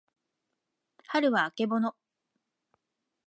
[1.09, 1.95] はるはあけぼの